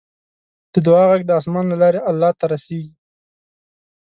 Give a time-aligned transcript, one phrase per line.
[0.73, 2.91] د دعا غږ د اسمان له لارې الله ته رسیږي.